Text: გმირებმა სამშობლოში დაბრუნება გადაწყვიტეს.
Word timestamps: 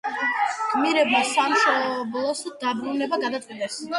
გმირებმა 0.71 1.19
სამშობლოში 1.33 2.53
დაბრუნება 2.65 3.23
გადაწყვიტეს. 3.27 3.81